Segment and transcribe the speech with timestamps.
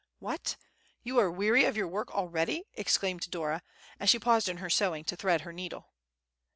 [0.17, 0.55] "What,
[1.03, 3.61] you are weary of your work already!" exclaimed Dora,
[3.99, 5.91] as she paused in her sewing to thread her needle.